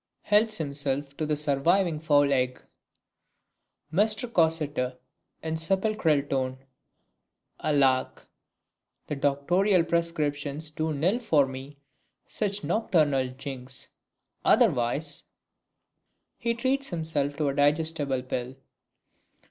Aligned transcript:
[Helps 0.23 0.57
himself 0.57 1.15
to 1.17 1.27
the 1.27 1.37
surviving 1.37 1.99
fowl 1.99 2.33
egg. 2.33 2.59
Mr 3.93 4.27
Cossetter 4.27 4.97
(in 5.43 5.55
sepulchral 5.57 6.23
tone). 6.23 6.57
Alack! 7.59 8.25
that 9.05 9.21
doctorial 9.21 9.83
prescriptions 9.83 10.71
do 10.71 10.91
nill 10.91 11.19
for 11.19 11.45
me 11.45 11.77
such 12.25 12.63
nocturnal 12.63 13.27
jinks; 13.29 13.89
otherwise 14.43 15.25
[_He 16.43 16.57
treats 16.57 16.87
himself 16.87 17.37
to 17.37 17.49
a 17.49 17.53
digestible 17.55 18.23
pill. 18.23 18.55